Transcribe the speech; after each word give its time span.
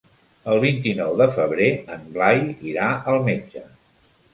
El 0.53 0.61
vint-i-nou 0.63 1.13
de 1.21 1.29
febrer 1.37 1.69
en 1.99 2.11
Blai 2.19 2.45
irà 2.75 2.91
al 3.15 3.25
metge. 3.33 3.69